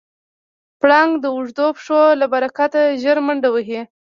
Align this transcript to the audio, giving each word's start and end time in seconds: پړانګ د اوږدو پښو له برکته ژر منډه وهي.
پړانګ 0.79 1.11
د 1.19 1.25
اوږدو 1.35 1.67
پښو 1.75 2.01
له 2.19 2.25
برکته 2.33 2.79
ژر 3.01 3.17
منډه 3.25 3.49
وهي. 3.51 3.81